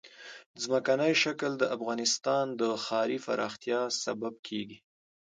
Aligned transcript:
ځمکنی 0.63 1.13
شکل 1.23 1.51
د 1.57 1.63
افغانستان 1.75 2.45
د 2.61 2.63
ښاري 2.83 3.17
پراختیا 3.25 3.79
سبب 4.03 4.33
کېږي. 4.47 4.77